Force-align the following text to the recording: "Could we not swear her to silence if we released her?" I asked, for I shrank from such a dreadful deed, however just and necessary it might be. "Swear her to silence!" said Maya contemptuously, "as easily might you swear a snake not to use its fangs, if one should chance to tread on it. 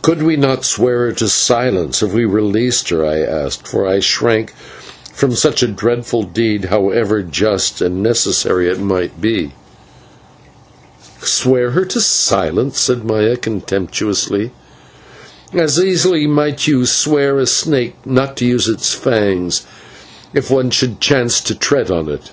"Could 0.00 0.22
we 0.22 0.36
not 0.36 0.64
swear 0.64 1.06
her 1.06 1.12
to 1.14 1.28
silence 1.28 2.00
if 2.00 2.12
we 2.12 2.24
released 2.24 2.90
her?" 2.90 3.04
I 3.04 3.18
asked, 3.18 3.66
for 3.66 3.84
I 3.84 3.98
shrank 3.98 4.54
from 5.12 5.34
such 5.34 5.60
a 5.60 5.66
dreadful 5.66 6.22
deed, 6.22 6.66
however 6.66 7.20
just 7.24 7.80
and 7.80 8.00
necessary 8.00 8.68
it 8.68 8.78
might 8.78 9.20
be. 9.20 9.54
"Swear 11.20 11.72
her 11.72 11.84
to 11.84 12.00
silence!" 12.00 12.78
said 12.78 13.04
Maya 13.04 13.36
contemptuously, 13.36 14.52
"as 15.52 15.80
easily 15.80 16.28
might 16.28 16.68
you 16.68 16.86
swear 16.86 17.36
a 17.40 17.46
snake 17.48 17.96
not 18.04 18.36
to 18.36 18.46
use 18.46 18.68
its 18.68 18.94
fangs, 18.94 19.62
if 20.32 20.48
one 20.48 20.70
should 20.70 21.00
chance 21.00 21.40
to 21.40 21.56
tread 21.56 21.90
on 21.90 22.08
it. 22.08 22.30